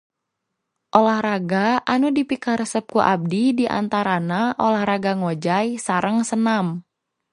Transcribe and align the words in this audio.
Olahraga 0.99 1.65
anu 1.93 2.07
dipikaresep 2.17 2.85
ku 2.93 2.99
abdi 3.13 3.43
diantarana 3.59 4.41
olahraga 4.65 5.11
ngojay 5.21 5.67
sareng 5.85 6.17
senam 6.29 6.67